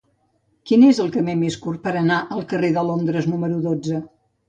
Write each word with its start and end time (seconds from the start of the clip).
Quin 0.69 0.85
és 0.87 1.01
el 1.03 1.11
camí 1.17 1.35
més 1.43 1.59
curt 1.67 1.83
per 1.85 1.95
anar 2.01 2.19
al 2.39 2.45
carrer 2.55 2.75
de 2.81 2.89
Londres 2.91 3.33
número 3.37 3.65
dotze? 3.71 4.05